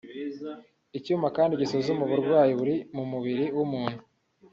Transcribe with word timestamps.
icyuma 0.97 1.27
kandi 1.37 1.57
gisuzuma 1.61 2.01
uburwayi 2.03 2.51
buri 2.59 2.75
mu 2.95 3.03
mubiri 3.11 3.45
w’umuntu 3.57 4.01